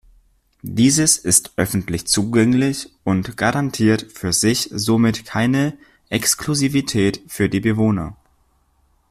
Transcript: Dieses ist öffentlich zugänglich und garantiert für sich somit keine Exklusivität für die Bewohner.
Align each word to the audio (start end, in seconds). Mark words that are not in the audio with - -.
Dieses 0.63 1.19
ist 1.19 1.51
öffentlich 1.57 2.07
zugänglich 2.07 2.89
und 3.03 3.37
garantiert 3.37 4.11
für 4.11 4.33
sich 4.33 4.67
somit 4.73 5.25
keine 5.27 5.77
Exklusivität 6.09 7.21
für 7.27 7.49
die 7.49 7.59
Bewohner. 7.59 8.17